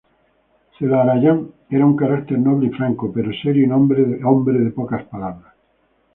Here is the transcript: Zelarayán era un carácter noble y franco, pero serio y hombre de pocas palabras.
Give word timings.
Zelarayán 0.79 1.51
era 1.69 1.85
un 1.85 1.95
carácter 1.95 2.39
noble 2.39 2.69
y 2.69 2.69
franco, 2.71 3.11
pero 3.13 3.29
serio 3.43 3.67
y 3.67 3.71
hombre 3.71 4.57
de 4.63 4.71
pocas 4.71 5.03
palabras. 5.03 5.53